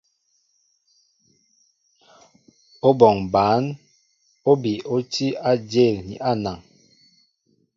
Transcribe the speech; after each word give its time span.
Óbɔŋ 2.87 3.15
bǎn 3.33 3.63
óbi 4.51 4.73
ó 4.93 4.95
tí 5.11 5.27
á 5.35 5.37
ajěl 5.51 5.95
á 6.13 6.15
anaŋ. 6.33 6.59